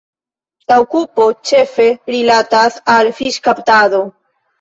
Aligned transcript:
La 0.71 0.77
okupo 0.83 1.27
ĉefe 1.49 1.85
rilatas 2.13 2.79
al 2.95 3.11
fiŝkaptado. 3.19 4.01